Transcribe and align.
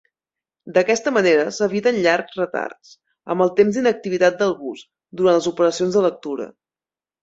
D'aquesta 0.77 1.13
manera 1.17 1.43
s'eviten 1.57 1.99
llargs 2.07 2.41
retards, 2.41 2.95
amb 3.37 3.47
el 3.47 3.55
temps 3.63 3.79
d'inactivitat 3.81 4.43
del 4.43 4.59
bus, 4.67 4.85
durant 5.23 5.41
les 5.43 5.55
operacions 5.57 5.97
de 6.01 6.09
lectura. 6.13 6.55